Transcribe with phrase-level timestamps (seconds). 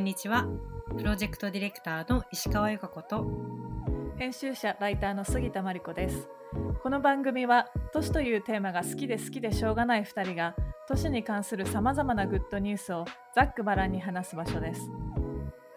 [0.00, 0.46] んにちは。
[0.96, 3.26] プロジェクトディレクターの石川由香子と。
[4.16, 6.28] 編集者ライターの杉田真理子です。
[6.82, 10.56] この番組は都市というテーマが好きで好きでしょうがない2人が
[10.88, 13.04] 都市に関するさまざまなグッドニュースを
[13.34, 14.90] ざっくばらんに話す場所です。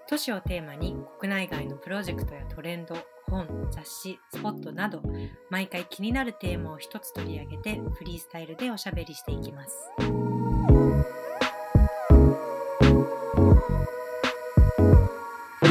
[0.08, 2.96] 都市をテーマに国内外のプロジェクトやトレンド
[3.30, 5.02] 本雑誌スポットなど
[5.50, 9.90] 毎回気になるテーマを一つ取り上げてフリースタイルでおしゃべりしていきます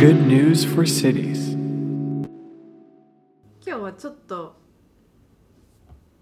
[0.01, 1.53] Good news for cities.
[3.65, 4.57] 今日はちょっと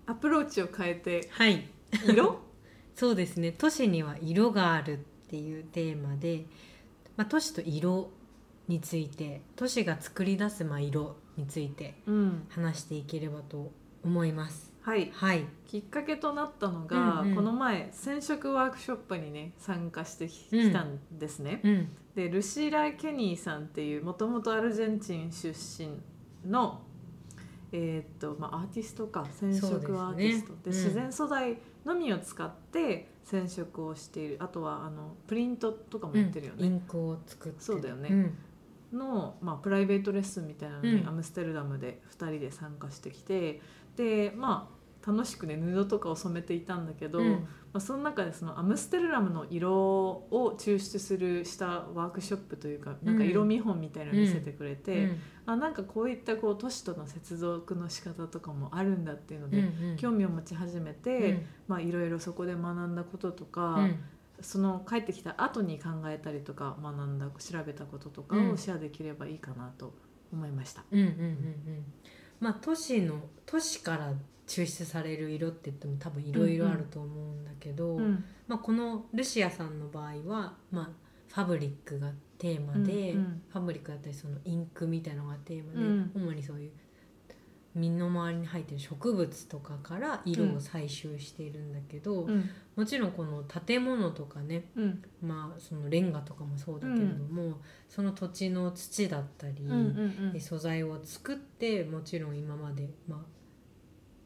[0.07, 1.67] アプローチを変えてはい。
[2.07, 2.41] 色？
[2.95, 3.53] そうですね。
[3.53, 6.47] 都市には色があるっていうテーマで、
[7.17, 8.11] まあ、都市と色
[8.69, 12.47] について都市が作り出すまあ色についてうん。
[12.51, 13.73] 話していければと
[14.05, 15.11] 思いますはい。
[15.13, 15.45] はい。
[15.67, 17.35] きっかけとなったのが、うんうん。
[17.37, 21.89] この前染色ワークショップにね参加してき,、うんたんですね、うん。
[22.15, 25.99] でルシーラ・ケニーさんっていうもともとアルゼンチン出身
[26.51, 26.83] の
[27.73, 30.49] えーっとまあ、アーティストか染色アーティスト。
[30.49, 30.73] で,、ねうん。
[30.73, 34.37] 自然素材のみを使って染色をしている。
[34.41, 38.09] あとはあのプリントとかもやってるよね、インクを作ってそうだよね。
[38.09, 38.39] ん。
[38.93, 41.09] の、まあ、プライベートレッスンみたいなのに、うん。
[41.09, 43.61] アムステルダムで2人で参加してきて
[44.01, 44.71] でま
[45.05, 47.49] あ楽しくね布とかを染めていたんだけど、うん。
[47.73, 55.21] まあ、その中でそのアムステルダムの色を抽出するしたワークショップというかなんか色見本みたいなの見せてくれて、うん。
[55.47, 59.97] あなんかこういったこう都市との接続の仕方とかもあるんだっていうので、うんうん。
[59.97, 61.47] 興味を持ち始めて、うん。
[61.69, 63.99] まあいろいろそこで学んだこととか、うん。
[64.41, 68.51] その帰ってきた後に考えたりとか学んだ調べたこととかうん。
[68.51, 69.95] をシェアできればいいかなと
[70.33, 70.85] 思いました。
[70.91, 71.85] うんうんうんうん
[72.41, 74.13] まあ都市の都市から
[74.51, 78.25] 抽出される色って言っても多分いろいろあると思うんだけど、うん。
[78.49, 80.89] まあ、このルシアさんの場合は、まあ、
[81.33, 83.43] ファブリックがテーマで、うんうん。
[83.53, 86.11] ファブリックだったりそのインクみたいなのがテーマで、うん。
[86.17, 86.73] 主にそういう
[87.75, 92.51] 身の回りに入ってる植物とかから色を採集しているんだけど、うん。
[92.75, 95.03] もちろんこの建物とかねうん。
[95.23, 99.77] まあそのレンガとかもそうだけれども、その土地の土だったり、うんう
[100.29, 103.19] んで素材を作ってもちろん今まで、まあ、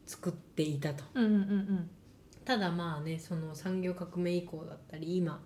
[0.05, 1.03] 作っていたと。
[1.13, 1.89] うんうんうん。
[2.43, 5.39] ただまあねその産業革命以降だったり今、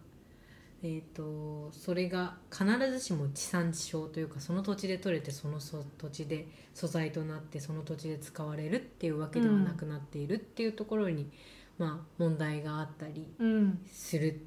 [0.82, 11.30] えー、とそれが必ずしも地産地消というかその土地で採れてそのそ土地で素材となってその土地で使われるっていうわけではなくなっているっていうところに、
[11.78, 14.42] まあ、問題があったりうんする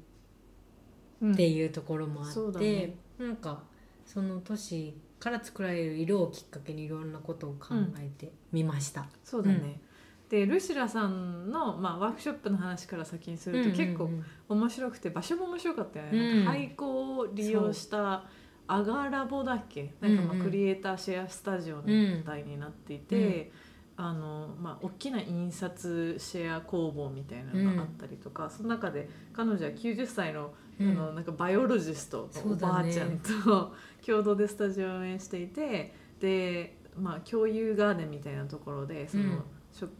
[1.21, 3.63] うんっていうところもあって、そうだねなんか
[4.05, 9.05] その都市から作られる色をきっかけにいろんなことを考えてみました。
[9.23, 9.79] そうだね。
[10.29, 14.09] でルシラさんの、まあ、ワークショップの話から先にすると、結構
[14.49, 18.23] 面白くて場所も面白かったよね、廃校を利用した
[18.65, 19.93] アガラボだっけ？
[19.99, 23.51] なんかまあクリエイターシェアスタジオみたいになっていて、
[23.95, 30.89] あのまあ、大きな印刷シェア工房みたいなのがあったりとか、その中で彼女は90歳の,、うん。
[30.89, 33.73] あのなんかバイオロジストのおばあちゃんと、
[34.03, 39.43] 共同でスタジオを運営していてで、まあ、共有ガーデンみたいなところでその、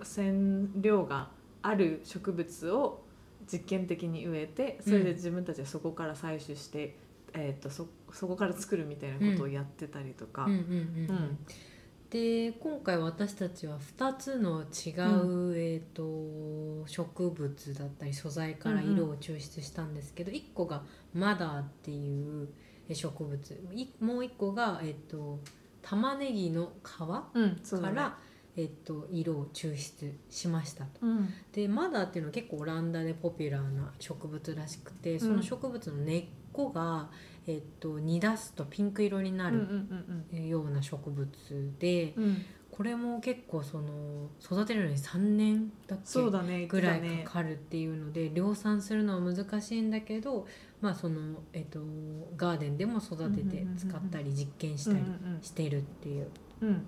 [0.04, 1.30] 染料が
[1.62, 3.04] ある植物を
[3.52, 6.96] 実験的に植えてそれで自分たちはそこから採取して、
[7.34, 10.46] えー、とそそこから作るみたいなことをやってたりとか。
[10.46, 10.66] うんうんうん
[11.10, 11.38] うん。
[12.10, 20.84] で今回私たちは2つの違う、えー、と植物だったり素材から色を抽出したんですけど、1個が
[21.16, 22.50] マダーっていう
[22.90, 23.64] え植物。
[23.74, 25.40] いもう1個が、えー、と
[25.82, 27.92] 玉ねぎの皮かうんね。
[27.96, 28.18] ら、
[28.56, 31.00] えー、と色を抽出しましたと。
[31.02, 31.34] うん。
[31.52, 37.10] でマダーっていうのは結構オランダでポピュラーな植物らしくてその植物の根っこが、
[37.48, 39.58] えっと煮出すとピンク色になる
[40.32, 41.30] うんような植物
[41.80, 42.24] で、うん。
[42.24, 42.46] うん
[42.76, 50.48] これも結構その育てるのに3年だっそうけだねぐらいかかるっていうので量産するのは難しいんだけど、
[50.82, 51.82] まあそのえっと
[52.36, 55.06] ガーデンでも育てて使ったり実験したり
[55.44, 56.32] してるっていう。
[56.62, 56.86] うんうん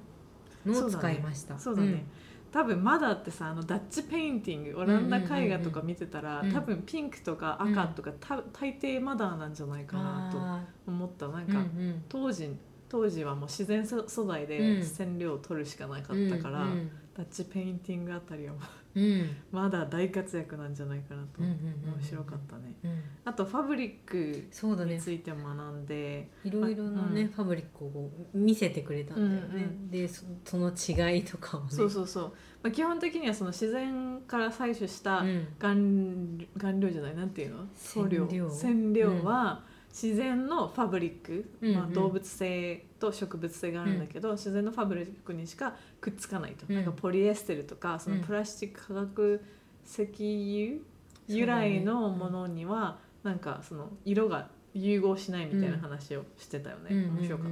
[0.65, 1.57] のを使いました。
[1.59, 2.05] そうだね、
[2.51, 11.27] 多分 madderってさあの Dutch painting オランダ絵画とか見てたら、うん多分ピンクとか赤とか、た大抵 madder なんじゃないうんかなとあ思った。
[11.27, 12.03] なんーか、うんうん。
[12.07, 12.49] 当時
[12.87, 14.47] 当時はもう自然素素材うん。
[14.47, 18.55] で染料を取るしかなかったから、うん Dutch painting あたりは
[18.95, 19.03] うん。
[19.03, 21.55] うんまだ大活躍なんじゃないかなと、うんうんう
[21.91, 22.75] ん面白かったね。
[22.83, 23.01] うん。
[23.25, 24.47] あとファブリック
[24.85, 27.27] についても学んで、いろいろなね、うん。
[27.29, 31.67] ファブリックを見せてくれたんだよね、うんうんでそその違いとかをね。
[31.69, 32.23] そうそうそう、
[32.63, 35.47] まあ、基本的にはその自然から採取したうん。
[35.59, 35.73] 顔
[36.57, 37.15] 顔料じゃない？
[37.15, 37.65] なんていうの？
[37.75, 38.49] 染料。
[38.49, 39.23] 染料。
[39.23, 39.63] は、
[39.95, 41.75] 自然のファブリック、うんうん。
[41.75, 46.75] まあ、動物性と植物性があるんだけど、自然のファブリックにしかくっつかないと、うん。
[46.75, 48.21] なんかポリエステルとかそのうん。
[48.23, 49.41] プラスチック化学
[49.85, 50.81] 石油
[51.27, 57.51] 由来のものにはなんかその色が融合しないみたいな話をしてたよね、うん面白かっ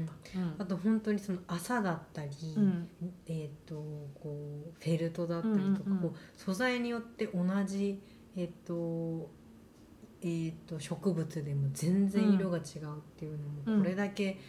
[0.57, 0.63] た。
[0.63, 2.89] あと本当にその麻だったり、うん。
[3.25, 6.10] えっ、とこうフェルトだったりとか、うんうんうん。
[6.10, 8.01] こう素材によって同じ
[8.36, 9.30] えっ、と
[10.24, 12.66] えー、と植物でも全然色が違うっ
[13.18, 13.81] ていうのも、うん。
[13.81, 14.40] これだけ、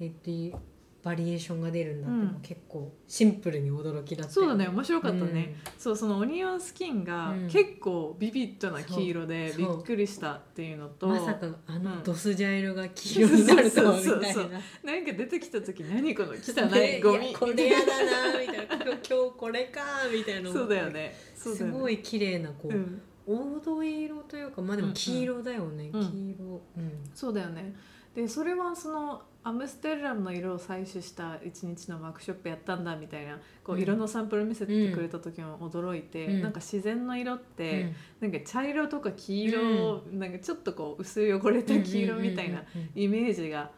[0.00, 0.12] えっ
[0.52, 0.58] と
[1.00, 7.48] バリエーションが出るんだって結構シンプルに驚きだったそうだよね面白かったね、そうそのオニオンスキンがうん。
[7.48, 11.84] 結構ビビッドな黄色でびっくりしたっていうのと、うんまさかあうん。
[11.84, 14.20] のドスジャ色が黄色になるとはみたいな。
[14.20, 17.32] なんか出てきた時何この汚ねいゴミ。
[17.32, 18.76] やこれやだなみたいな。
[18.76, 19.00] 今日
[19.38, 19.80] これか
[20.12, 21.14] みたいなそうだよね。
[21.36, 26.00] すごい綺麗なこう、うん、黄土色というかまあでも黄色だよね、うん。
[26.00, 26.62] うん黄色。
[26.78, 26.92] うん。
[27.14, 27.74] そうだよね。
[28.14, 33.82] でそれはそのアムステルダムの色を採取した一日のワークショップやったんだみたいなこううん。
[33.82, 36.42] 色のサンプル見せてくれた時も驚いて、うん。
[36.42, 37.82] なんか自然の色って、
[38.22, 38.30] うん。
[38.32, 43.70] なんか茶色とか黄色、なんかちょっとこう薄汚れた黄色みたいなうんうんイメージが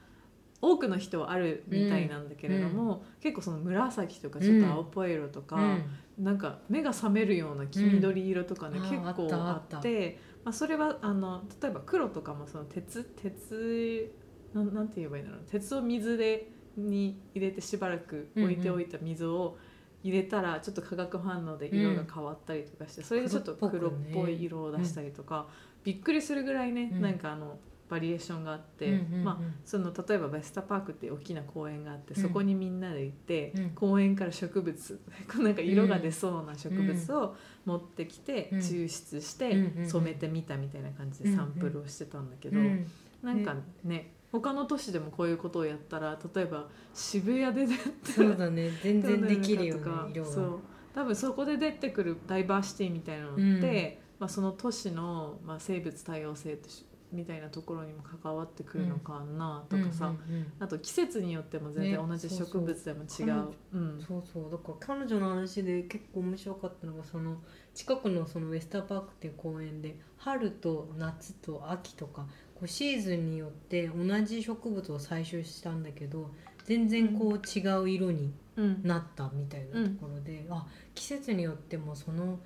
[0.62, 5.84] 多くの人はあるみたいなんだけれども、結構その紫とかちょっと青っぽい色とか、うん
[6.20, 8.90] なんか目が覚めるような黄緑色とかね、うん。
[8.90, 14.10] 結構ああってまあ、それはあの例えば黒とかもその鉄鉄
[14.54, 19.58] なんなんて言えばいいんだろう鉄を水でに入れてしばらく置いておいた水を
[20.02, 25.48] 入れたらちょっと化学反応で色が変わったりとかして、それでちょっと黒っぽい色を出したりとか、
[25.84, 27.02] びっくりするぐらいね、うん。
[27.02, 27.58] なんかあの
[27.90, 29.24] バリエーションがあって、うんうんうん。
[29.24, 32.22] まあその例えばベスタパークっていう大きな公園があって、うん。
[32.22, 33.70] そこにみんなで行って、うん。
[33.70, 35.00] 公園から植物
[35.38, 38.58] なんか色が出そうな植物を持ってきて、うん。
[38.60, 42.86] 抽出してうん染めてみたみたいな感じでサンプルをしてたんだけど、うん。
[43.22, 43.54] なんか
[43.84, 48.70] ね他の都市でもこういうことをやったら例えば渋谷で出てそうだね。
[48.82, 50.60] 全然できるよねとか色がそう。
[50.94, 60.52] 多分そこで出てくるダイバーシティみたいなのって、まあ、その都市の、まあ、生物多様性としみたいなところにも関わってくるのかなとかさ、うんうんうん。
[60.60, 63.48] あと季節によっても全然ね同じ植物でも違う。
[63.72, 64.04] うん。
[64.06, 64.50] そうそう。
[64.50, 67.38] だから彼女の話で結構面白かったのがその
[67.74, 76.30] 近くのそのウェスターパークっていう公園で春と夏と秋とかこうシーズンによって同じ植物を採集したんだけど
[76.64, 78.82] 全然こう違う色にうん。
[78.82, 82.38] なったみたいなところで、あ季節によってもその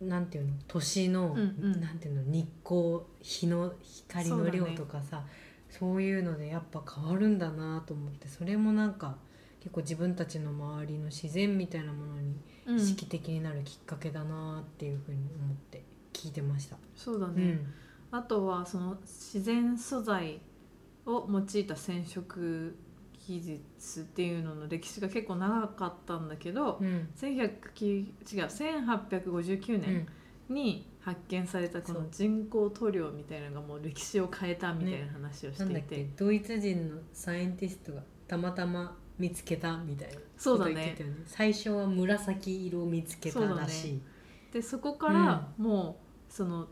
[0.00, 0.52] なんていうの？
[0.66, 1.42] 年の、うんう
[1.76, 1.80] ん。
[1.80, 2.22] なんていうの？
[2.22, 5.24] 日光日の光の量とかさ
[5.68, 9.16] そう,、いうのでやっぱ変わるんだなと思ってそれもなんか
[9.60, 12.34] 結構自分たちの周りの自然みたいなものに
[12.66, 12.76] うん。
[12.76, 15.82] 意識的になるきっかけだなっていうふうに思って
[16.12, 16.76] 聞いてました。
[16.94, 17.74] そうだね、うん。
[18.10, 20.40] あとはその自然素材
[21.06, 22.76] を用いた染色
[23.26, 27.08] 技術っていうのの歴史が結構長かったんだけど、うん。
[27.16, 28.12] 1109違う
[28.46, 30.06] 1859年
[30.48, 36.24] に発見されたこの人工塗料みたいなのがもう歴史を変えたみたいな話をしなんだっていて、け？
[36.24, 41.16] ドイツ人のサイエンティストがたまたま見つけたみたいなそうだねこと言ってたよね。
[41.26, 44.00] 最初は紫色を見つけたらしい。
[44.52, 46.68] でそこからもうその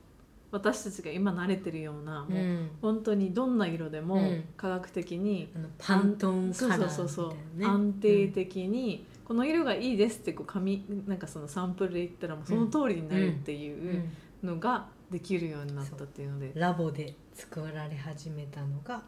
[0.50, 4.44] 私たちが今慣れてるような、うもうん本当にどんな色でもうん。
[4.56, 6.88] 科学的にあのパントンカラーね。
[6.88, 14.12] そうそうそう、安定的にこの色がいいですってこう紙なんかそのサンプルで言ったらもうその通りになるってうんいううん。
[14.42, 19.02] のができるようになったっていうので、ラボで作られ始めたのが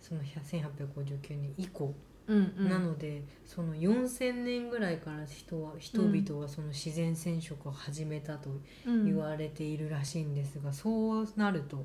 [0.00, 1.94] その1859年以降、
[2.26, 2.68] うんうん。
[2.68, 8.50] なのでその4,000年ぐらいから人は人々はその自然染色を始めたと
[8.86, 9.04] うん。
[9.04, 11.84] 言われているらしいんですが、そうなると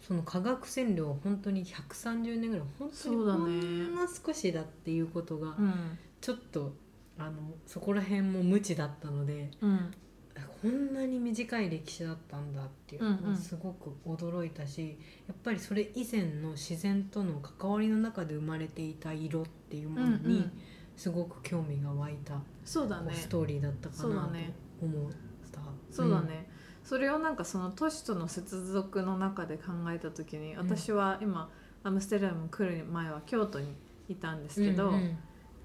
[0.00, 5.98] その化学染料は本当に130年ぐらい本当にほんの少しだっていうことがうん。
[6.20, 6.74] ちょっと
[7.18, 9.90] あのそこら辺も無知だったのでうん
[10.62, 13.32] こんなに短い歴史だったんだっていうのうんうん。
[13.32, 20.52] がすごく驚いたし、やっぱりそれ以前の自然との関わりの中で生まれていた色っていうものにうんうん。
[20.96, 22.34] すごく興味が湧いた、
[22.64, 23.14] そうだね。
[23.14, 24.14] ストーリーだったかな
[24.80, 25.12] と思っ
[25.52, 25.60] た。
[25.92, 26.50] そうだね、
[26.82, 30.56] それをなんかその都市との接続の中で考えた時にん。
[30.56, 31.48] 私は今
[31.84, 33.76] アムステルダム来る前は京都に
[34.08, 35.18] いたんですうん、けど、うんうん。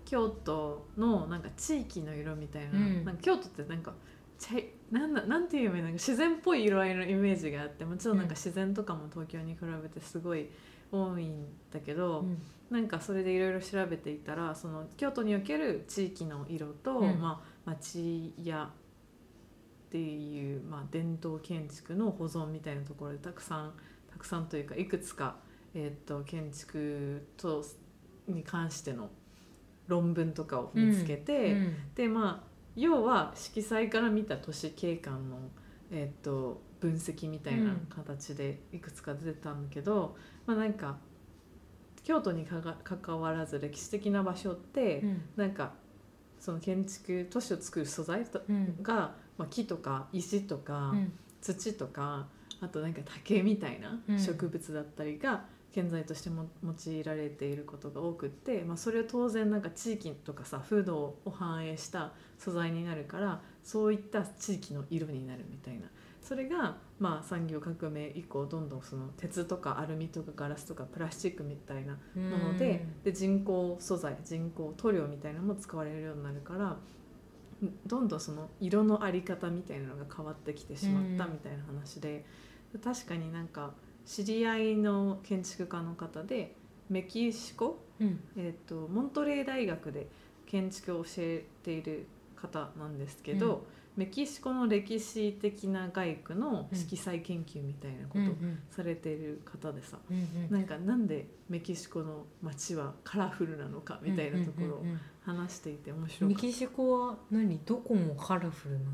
[0.05, 3.03] 京都のなんか地域の色みたいな,、うん。
[3.05, 3.95] なんか京都ってなんか
[4.43, 10.49] 茶いなんだなんていう意味なんか自然っぽい色合いのイメージがあってもちろんなんか自然とかも東京に比べてすごい
[10.91, 12.41] 多いんだけど、うん。
[12.69, 17.19] なんかそれでいろいろ調べていたらその京都における地域の色と、うん。
[17.19, 18.69] まあ、町屋っ
[19.89, 23.73] ていう、まあ、伝統建築の保存みたいなところでたくさん
[24.09, 25.37] たくくさんというかいくつか、
[25.73, 27.63] えー、と建築と
[28.27, 29.09] に関しての
[29.87, 31.75] 論文とかを見つけて、うん。
[31.95, 35.37] でまあ要は色彩から見た都市景観の、
[35.91, 40.15] えー、と分析みたいな形でいくつか出てたんだけど、
[40.45, 40.97] まあなんか
[42.03, 45.21] 京都にかが関わらず歴史的な場所って、うん。
[45.35, 45.71] なんか
[46.39, 48.83] その建築都市を作る素材とうん。
[48.83, 51.13] が、まあ、木とか石とか、うん。
[51.41, 52.27] 土とか
[52.61, 54.19] あとなんか竹みたいなうん。
[54.19, 65.87] 植物だったりが建材としても用いられていることが多くって、まあ、それは当然なんか地域とかさ風土を反映した素材になるからそういった地域の色になるみたいな。
[66.21, 76.77] それがまあ産業革命以降どんどんその鉄とかアルミとかガラスとかプラスチックみたいなもので,、で人工素材人工塗料みたいなのも使われるようになるから
[77.85, 82.25] どんどんその色のあり方みたいなのが変わってきてしまったうんみたいな話で、
[82.81, 83.73] 確かになんか
[84.05, 86.55] 知り合いの建築家の方で
[86.89, 88.19] メキシコ、うん。
[88.37, 90.07] えー、とモントレー大学で
[90.45, 92.05] 建築を教えている
[92.35, 98.59] 方なんですけど、メキシコの歴史的な街区の色彩研究みたいなことをうんうん。
[98.69, 100.51] されている方でさ、うんうん。
[100.51, 106.25] なんかなんでメキシコの街はカラフルなのかみたいなところをうんうんうん話していて面白かった。
[106.25, 107.57] メキシコは何？
[107.65, 108.91] どこもカラフルな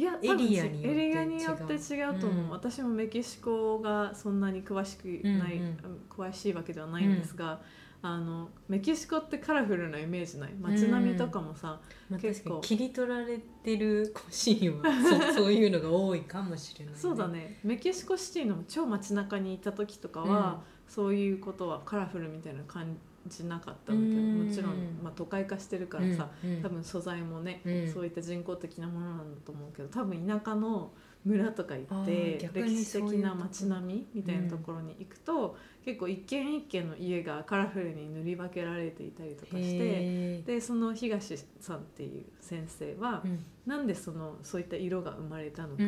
[0.00, 2.50] いやエリアによってエリアによって違うと思う、うん。
[2.50, 5.78] 私もメキシコがそんなに詳しくない、うん
[6.08, 7.60] 詳しいわけではないんですが、
[8.02, 10.54] あのメキシコってカラフルなイメージない？
[10.58, 12.60] 街並みとかもさ、まあ、結構。
[12.60, 17.60] 確かに切り取られてるシーンはそ そういうのが多いかもしれない、そうだね。
[17.62, 22.98] メキシコシティの超街中にいた時とかは、そういうことはカラフルみたいな感じ
[23.44, 24.46] なかったんだけど、うん。
[24.46, 26.30] もちろん、まあ、都会化してるからさ、
[26.62, 27.92] 多分素材もね、うん。
[27.92, 30.92] そういった人工的なものなんだと思うけど多分田舎の
[31.24, 43.44] 村とか行あって歴史的な街並みみたいなところに行くと、結構一軒一軒の家がカラフルに塗り分けられていたりとかしてでその東さんっていう先生は、うん。
[43.66, 45.82] なんでそのそういった色が生まれたのか、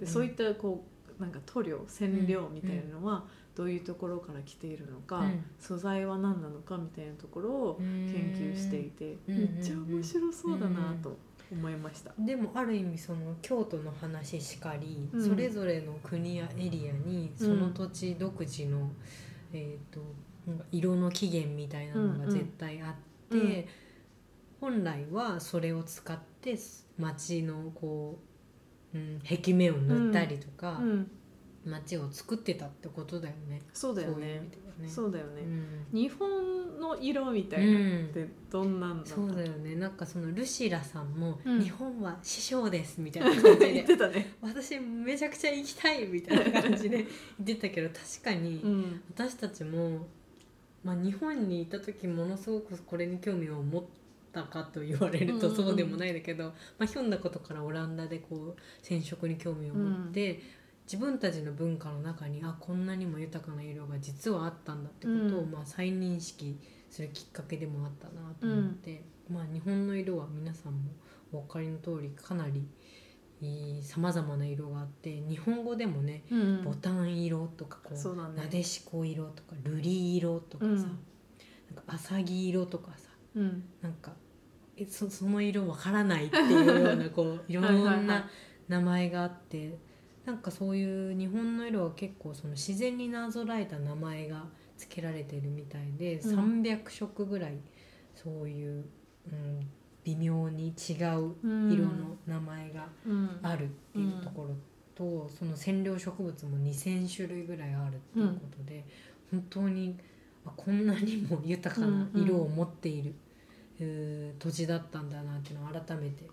[0.00, 0.84] でそういったこ
[1.18, 3.24] うなんか塗料染料みたいなのは
[3.56, 5.44] どういうところから来ているのか、うん。
[5.58, 9.38] 素材は何なのかみたいなところを研究していて、うん。
[9.38, 11.16] めっちゃ面白そうだなと
[11.50, 12.12] 思いました。
[12.18, 15.28] でもある意味その京都の話しかり、うん。
[15.28, 18.90] それぞれの国やエリアにその土地独自の、
[19.52, 20.00] えー、と
[20.46, 22.94] なんか色の起源みたいなのが絶対あっ
[23.30, 23.66] て、
[24.60, 26.58] 本来はそれを使って
[26.98, 28.18] 街のこ
[28.94, 31.10] う、うん、壁面を塗ったりとか、うん、
[31.66, 33.60] 街を作ってたってことだよね。
[33.72, 34.48] そうだよね。
[34.86, 35.86] そうだよね、うん。
[35.92, 39.74] 日本の色みたいなってどんなんだそうだよね。
[39.74, 41.60] なんかそのルシラさんも「うん。
[41.60, 44.34] 日本は師匠です」みたいな感じ 言でってたね。
[44.40, 47.06] 私めちゃくちゃ行きたいみたいな感じで
[47.42, 49.02] 言ってたけど確かにうん。
[49.10, 50.06] 私たちも、
[50.84, 53.84] まあ、日本にいた時ものすごくこれに興味を持っ
[54.32, 60.42] たかと言われるとそうでもないんだけど、まあ、ひょんなことからオランダでこう染色に興味を持って、
[60.86, 65.50] 自分たちの文化の中にあこんなにも豊かな色が実はあったんだってことを、うん。
[65.50, 70.92] まあ、再認識するきっかけでもあったなと思って、まあ、日本の色は皆さんも
[71.32, 72.68] お分かりの通りかなり
[73.82, 80.78] さまざまな色があって日本語でもねうんボタン色とかこうなでしこ色とか瑠璃色とかさ、うん。
[80.78, 80.98] なんか
[81.88, 83.64] アサギ色とかさうん。
[83.82, 84.12] なんか
[84.76, 88.28] えそその色わからないっていうようなこう いろんな
[88.68, 89.78] 名前があって
[90.26, 94.44] なんかそういう日本の色は結構その自然になぞらえた名前が
[94.76, 96.62] 付けられてるみたいで、うん。
[96.62, 97.56] 300色ぐらい
[98.14, 98.84] そういう、
[99.30, 99.60] うん、
[100.04, 103.38] 微妙に違ううん色の名前がうん。
[103.40, 104.56] あるっていうところ
[104.96, 108.84] と、その染料植物も2,000種類ぐらいあるっていうことで、
[109.30, 109.96] 本当に
[110.44, 113.14] あこんなにも豊かな色を持っている、
[113.78, 116.24] うー土地だったんだなっていうのを改めて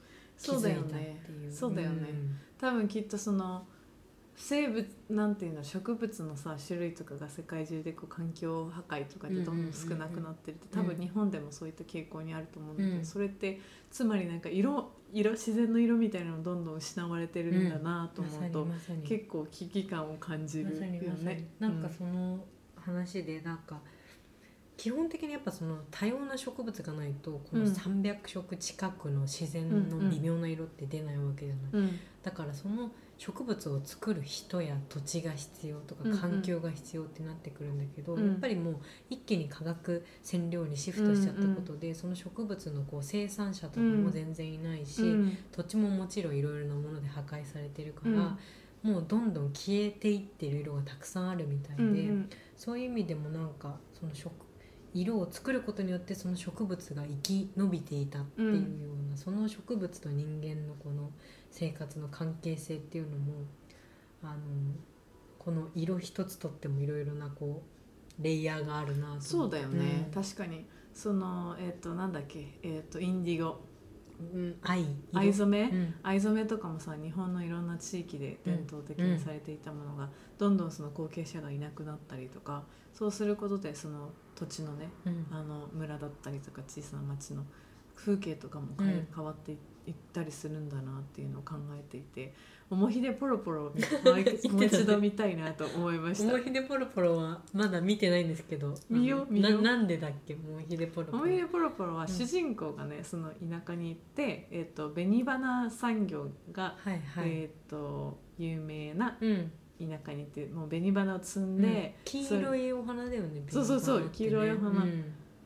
[0.42, 1.22] 気づいたってだよね。
[1.46, 1.52] いう。
[1.54, 2.08] そうだよね。
[2.60, 3.68] 多分きっとその
[4.36, 13.60] 生物なんていうの植物のさ種類とかが世界中でこう環境破壊とかでどんどん少なくなってるって多分日本でもそういった傾向にあると思うんだけど、うんそれって
[13.92, 19.04] つまりなんか色色自然の色みたいなのどんどん失われてるんだなと思うと、にまさに。
[19.04, 21.26] 結構危機感を感じまるよさにまさに。
[21.26, 21.48] ね。
[21.60, 22.44] なんかその
[22.76, 23.80] 話でなんか
[24.76, 27.72] 基本的にやっぱその多様な植物がないとこのうん。
[27.72, 31.72] 300色近くの自然の微妙な色って出ないわけじゃない。
[31.74, 36.18] うんだからその植物を作る人や土地が必要とかうんうん。
[36.18, 38.28] 環境が必要ってなってくるんだけど、うん。
[38.28, 38.78] やっぱりもう
[39.10, 45.38] 一気に化学染料にシフトしちゃったことで、その植物のこう生産者とかも全然いないし、うん。
[45.52, 48.38] 土地ももちろんいろいろなもので破壊されてるから、
[48.86, 48.92] うん。
[48.94, 52.30] もうどんどん消えていってる色がたくさんあるみたいで、うんうん。
[52.58, 54.32] そういう意味でもなんかその植
[54.94, 58.60] 色を作ることによってその植物が生き延びていたっていうよ
[59.08, 61.12] うな、その植物と人間のこの
[61.50, 63.34] 生活の関係性っていうのも
[64.22, 64.38] あの
[65.40, 67.64] この色一つとってもいろいろなこ
[68.20, 70.66] うレイヤーがあるなとそうだよね、うん確かに。
[70.94, 72.60] そのえっ、となんだっけ。
[72.62, 73.60] えっ、とインディゴ。
[74.20, 75.20] うん、愛色。
[75.20, 75.96] 藍染め、うん。
[76.04, 85.28] 藍染めとかもさ日本のいろんな地域で伝統的にされていたものが、どんどんその後継者がいなくなったりとかそうすることでその土地のねうん。
[85.32, 87.46] あの村だったりとか小さな町の
[87.96, 92.34] 風景とかも変わっていいったりするんだなっていうのを考えていて
[92.74, 93.64] 「おもひでポロポロ」
[94.04, 96.34] もう一もう一度見たいなと思いました。
[96.34, 96.52] 思い。
[96.52, 98.74] 出ポロポロはまだ見てないんですけど。
[98.90, 99.62] 見よ見よう。
[99.62, 100.34] ななんでだっけ？
[100.36, 101.18] 思い出ポロポロ。
[101.20, 109.52] 思い出ポロポロはん主人公がね、その田舎に行って、えっと紅花産業が、はいはい、えっと有名なうん。
[109.80, 114.84] 田舎に行ってもう紅花を摘んで、黄色いお花だよねそうそうそう黄色いお花。
[114.84, 115.04] うん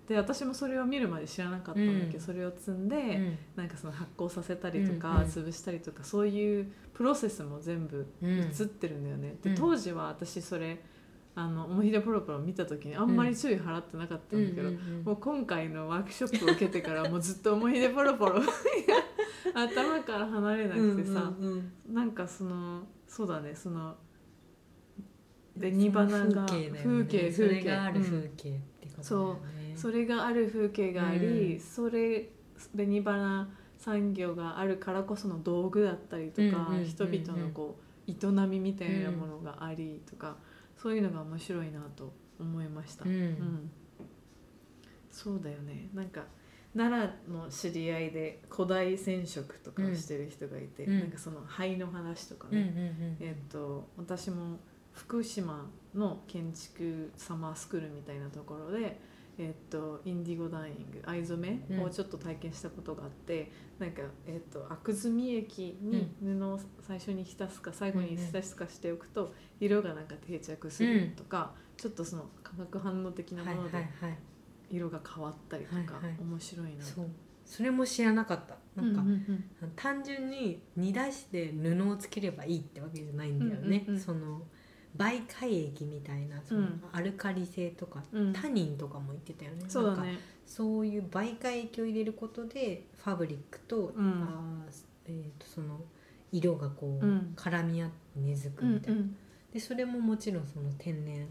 [0.07, 2.21] で私もそれを見るまで知らなかったんだけど、うん。
[2.21, 3.37] それを摘んで、うん。
[3.55, 8.39] なんかその発酵させたりとか、うんうん潰したりとかそういうプロセスも全部うん。
[8.39, 9.35] 映ってるんだよね。
[9.43, 9.53] うん。
[9.53, 10.81] で当時は私それ
[11.35, 14.71] あの「おもひでポロポロ」見た時にあんまり注意払ってなかったんだけど、
[15.03, 18.41] もう今回のワークショップを受けてからもうずっと「おもひでポロポロ」
[19.53, 21.93] 頭から離れなくてさ、うんうんうん。
[21.93, 23.95] なんかそのそうだねその
[25.59, 26.79] 紅花が風景ね。
[26.83, 27.63] 風景風景。
[27.63, 29.39] があるうん風景ってことだよね、
[29.77, 31.59] それがある風景があり、うん。
[31.59, 32.29] それ
[32.75, 40.37] 紅花産業があるからこその道具だったりとか、うんうんうんうん人々のこう営みみたいなものがありとか、
[40.81, 43.05] そういうのが面白いなと思いました。
[43.05, 43.69] うん。
[45.11, 45.89] そうだよね。
[45.93, 46.23] なんか
[46.75, 50.99] 奈良の知り合いで古代染色とかをしてる人がいて、うん。
[50.99, 54.59] なんかその灰の話とかうんうんね、えっと私も
[54.93, 58.99] 福島の建築サマースクールみたいなところで、
[59.37, 73.87] えっとインディゴダイイング藍染めをちょっと体験したことがあって、なんか、えっとアクズミ液に布を最初に浸すか最後に浸すかしておくと色がなんか定着するとか、ちょっとその化学反応的なものではい
[74.69, 76.83] 色が変わったりとか、面白いな。
[76.83, 77.05] そう。
[77.45, 78.57] それも知らなかった。
[78.75, 79.43] なんか、うんうん
[79.75, 84.01] 単純に煮出して布をつければいいってわけじゃないんだよね、うんうんうん。
[84.01, 84.41] その
[84.95, 86.81] 媒介液みたいなそのうん。
[86.91, 88.33] アルカリ性とか、うん。
[88.33, 89.65] タニンとかも言ってたよね。
[89.67, 90.17] そうだね。
[90.45, 94.23] そういう媒介液を入れることでファブリックと,、うん。
[94.23, 95.81] あーえー、とその
[96.31, 97.33] 色がこう、うん。
[97.35, 99.15] 絡み合って根付くうんみたいな、うん
[99.53, 101.25] でそれももちろんその天然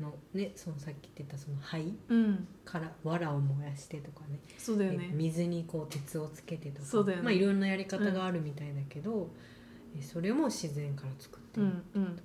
[0.00, 2.48] のねそのさっき言ってたその灰うん。
[2.64, 4.40] から藁を燃やしてとかね。
[4.48, 5.10] でそうだよね。
[5.14, 6.86] 水にこう鉄をつけてとか。
[6.86, 7.22] そうだよね。
[7.22, 9.51] まあいろんなやり方があるみたいだけど、え
[10.00, 11.66] それも自然から作ってる。
[11.66, 12.20] うんうん。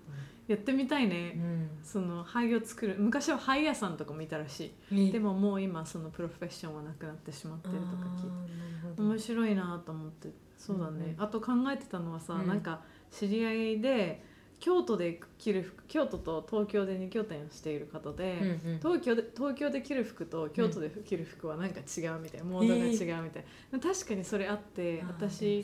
[0.48, 1.70] やってみたいね、うん。
[1.84, 2.96] その灰を作る。
[2.98, 5.12] 昔は灰屋さんとかもいたらしい。
[5.12, 8.96] でももう今そのプロフェッションはなくなってしまってるとか聞いて。
[8.96, 10.30] て面白いなと思って。
[10.58, 12.48] そうだね、うんあと考えてたのはさ、うん。
[12.48, 14.24] なんか知り合いで
[14.60, 18.78] 京都で着る服京都と東京で2拠点している方で、うんうん。
[18.80, 25.64] 東京で東京で着る服と京都で着る服はなんか違うみたいな、モードが違うみたいな、確かにそれあって私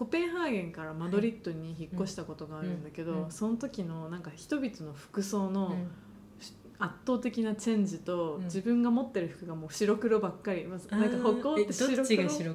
[0.00, 5.90] コペンハーゲンからマドリッドに引っ越したことがあるんだけど、その時のなんか人々の服装のうん。
[6.78, 8.44] 圧倒的なチェンジと、うん。
[8.44, 10.66] 自分が持ってる服がもう白黒ばっかり。
[10.66, 12.02] なんか北欧って白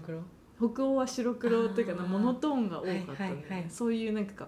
[0.01, 0.23] 黒？
[0.57, 4.47] 北欧は白黒っていうかモノトーンが多かったんだよね、はいはいはいそういうなんか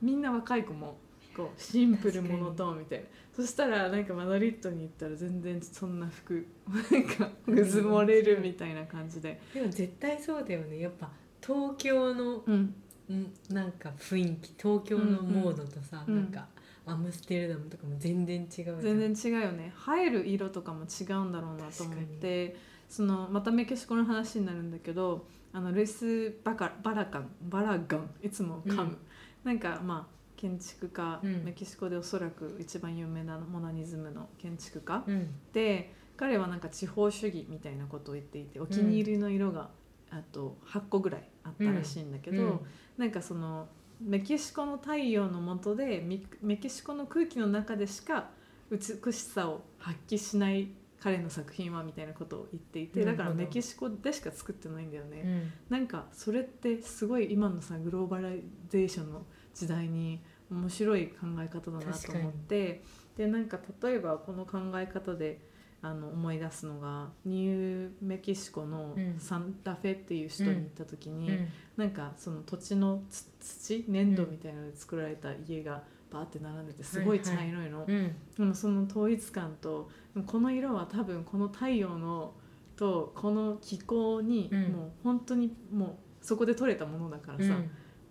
[0.00, 0.98] みんな若い子も
[1.36, 3.04] こうシンプルモノトーンみたいな。
[3.36, 6.44] そしたらなんかマドリッドに行ったら全然そんな服
[6.90, 10.80] なんかうずもれるみたいな感じで、でも絶対そうだよね。
[10.80, 11.08] やっぱ
[11.44, 12.74] 東京のうん、
[13.10, 16.46] んなんか雰囲気東京のモードとさ、うんなんか
[16.84, 19.72] アムステルダムとかも全然違う全然違うよね。
[19.96, 22.56] 映える色とかも違うんだろうなと思って
[22.88, 28.10] そのまたメキシコの話になるんだけどあのルイス・バカバラカンバラガン？
[28.22, 28.98] いつも噛む、うん。
[29.44, 31.44] なんかまあ建築家、うん。
[31.44, 35.30] メキシコでおそらく一番有名なモナニズムの建築家、うん。
[35.52, 39.70] で彼はなんか地方主義みたいなことを言っていてお気に入りの色が、
[40.12, 42.60] あと8個ぐらいあったらしいんだけど、うん。
[42.98, 43.68] なんかその
[44.00, 48.30] メキシコの太陽の下でミメキシコの空気の中でしか
[48.70, 50.68] 美しさを発揮しない
[51.00, 55.22] 彼の作品はみたいなことを言っていてだからメキシコでしか作ってないんだよね。
[55.24, 55.52] うん。
[55.70, 60.20] なんかそれってすごい今のさグローバライゼーションの時代に
[60.50, 62.82] 面白い考え方だなと思って
[63.16, 65.40] でなんか例えばこの考え方で
[65.84, 69.18] あの思い出すのがニューメキシコのうん。
[69.18, 71.48] サンタフェっていう首都に行った時に、うん。
[71.76, 78.14] なんかその土地のつ土粘土みたいなので作られた家がバーって並んでてすごい茶色いの、うん。
[78.38, 79.90] でもその統一感と
[80.26, 82.32] この色は多分この太陽の
[82.76, 84.62] とこの気候にうん。
[84.72, 87.56] もう本当にもうそこで取れたものだからさ、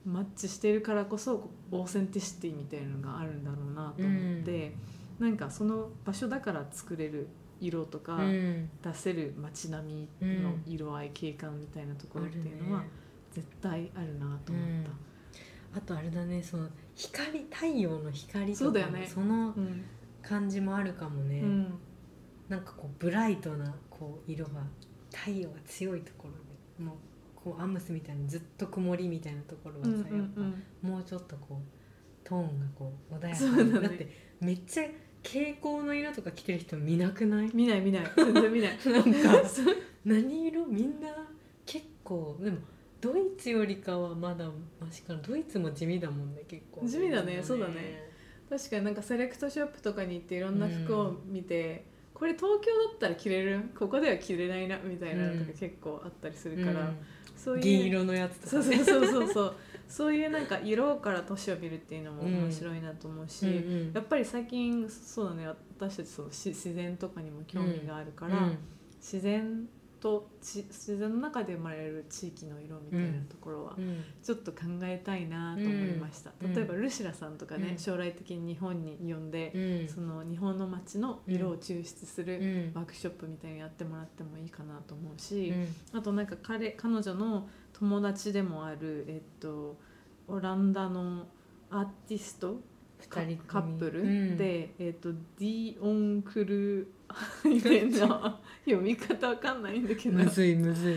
[0.05, 4.75] マッチしているからこそオーセンティシティみたいなのがあるんだろうなと思って、
[5.19, 7.29] なんかその場所だから作れる
[7.61, 8.69] 色とか、うん。
[8.83, 12.83] 出せる街並みの色合い、景観みたいなところっていうのは
[13.31, 15.77] 絶対あるなと思った。
[15.77, 19.07] あとあれだねその光太陽の光とかね。
[19.07, 19.85] そのうん。
[20.21, 21.79] 感じもあるかもね、うん。
[22.47, 24.61] なんかこうブライトなこう色が
[25.11, 26.33] 太陽が強いところ
[26.77, 26.95] でもう
[27.35, 31.61] こうアムスみたいにずっと曇りみたいなところはさ、やっぱもうちょっとこう
[32.23, 33.71] トーンがこう穏やかそうだね。
[33.79, 34.07] だって
[34.41, 34.83] めっちゃ
[35.23, 37.49] 蛍光の色とか着てる人見なくない？
[37.53, 38.03] 見ない見ない。
[38.17, 38.77] 全然見ない。
[38.85, 39.43] なんか
[40.05, 40.65] 何色？
[40.67, 41.07] みんな
[41.65, 42.57] 結構でも
[42.99, 45.19] ドイツよりかはまだマシかな。
[45.21, 46.85] ドイツも地味だもんね結構。
[46.85, 48.09] 地味だねそうだね。
[48.49, 53.61] 確かになんかセレクトショップとかに行っていろんな服を見て、これ東京だったら着れる？
[53.77, 56.97] ここでは着れないなみたいなのとか結構あったりするから、うん。
[57.37, 59.55] そういう銀色のやつとかそうそうそうそうそう
[59.91, 63.57] そういうなんか色から年を見るっていうのも面白いなと思うし、うんう
[63.91, 63.91] ん。
[63.93, 68.57] やっぱり最近そうだね私たちそのし自然とかにも興味があるから、うん。
[69.01, 69.67] 自然
[69.99, 74.03] とち自然の中で生まれる地域の色みたいなところはうん。
[74.23, 76.55] ちょっと考えたいなと思いました、うん。
[76.55, 77.77] 例えばルシラさんとかね、うん。
[77.77, 79.87] 将来的に日本に呼んで、うん。
[79.87, 82.71] その日本の街の色を抽出するうん。
[82.73, 85.99] ワークショップみたいにやってもらってもいいかなと思うし、うん。
[85.99, 87.49] あとなんか彼彼女の
[87.81, 89.75] 友達でもある、えっと、
[90.27, 91.25] オランダの
[91.71, 92.61] アーティスト
[93.09, 93.49] カ二人組。
[93.49, 94.37] カップル、うん。
[94.37, 96.93] で、えっと、ディオンクル
[97.43, 100.19] みたいな 読み方わかんないんだけど。
[100.19, 100.95] むずいむずい。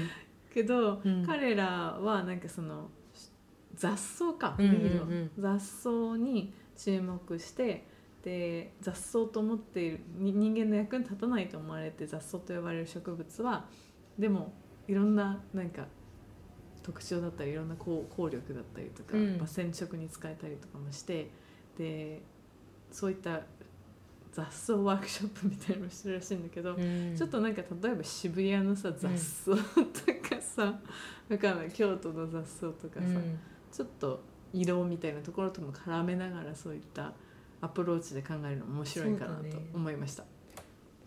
[0.53, 1.25] けど、うん。
[1.25, 2.90] 彼らはなんかその
[3.75, 5.31] 雑草か、うんうんうん。
[5.38, 7.87] 雑草に注目して
[8.23, 13.66] で雑草と思っているに人間の役に立たないと思われて雑草と呼ばれる植物は
[14.18, 14.53] でも
[14.88, 15.87] いろんななんか
[16.85, 21.31] 特徴だったりいろんな効効力だったりとか、うんまあ、染色に使えたりとかもして
[21.77, 22.20] で
[22.92, 23.40] そういった
[24.33, 30.75] 雑草ワークショップみたいなのをしてるらしいんだけど、うんちょっとなんか例えば渋谷のさ雑草とかさ、
[31.29, 33.38] わかんない京都の雑草とかさ、うん
[33.73, 34.20] ちょっと
[34.53, 37.12] 色みたいなところとも絡めながらそういった
[37.61, 40.25] アプローチで考えるの面白いかなと思いました。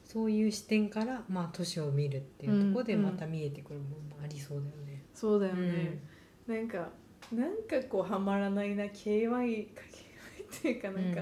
[0.08, 5.04] そういう視点からまあ都市を見るっていうところでまた見えてくるものもありそうだよね。
[5.14, 6.00] そうだよね、
[6.48, 6.90] なんか
[7.34, 11.22] なんかこうはまらないな KY か KY っていうかなんか、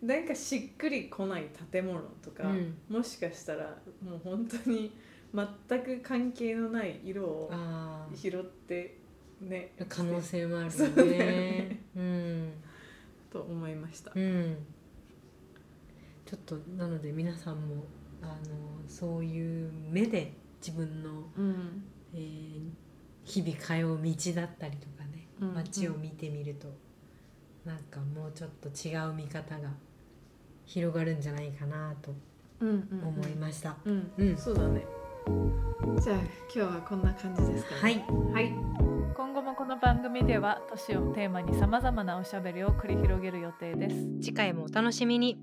[0.00, 2.74] なんかしっくりこない建物とか、うん。
[2.88, 4.96] もしかしたらもう本当に
[5.34, 8.96] 全く関係のない色をあ拾って
[9.42, 9.72] ね。
[9.78, 11.80] あ可能性もあるよ そうね。
[11.94, 12.52] うん。
[13.30, 14.12] と思いました。
[14.14, 14.56] うん、
[16.24, 17.84] ちょっとなので皆さんも
[18.22, 22.70] あのそういう目で自分の、うんえー
[23.24, 26.66] 日々通う道だったりとかね、うん街を見てみると
[27.64, 29.68] なんかもうちょっと違う見方が
[30.64, 32.12] 広がるんじゃないかなと
[32.60, 33.76] うんうんうん思いました。
[33.84, 34.84] うん、うんそうだね。
[36.00, 37.80] じゃあ今日はこんな感じですかね。
[37.80, 38.52] はい、はい。
[39.14, 45.38] 今後もこの番組では都市をテーマにさまざまなおしゃべりを繰り広げる予定です次回もお楽しみに